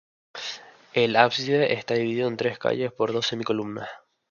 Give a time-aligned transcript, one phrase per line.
[0.93, 3.87] El ábside está dividido en tres calles por dos semicolumnas.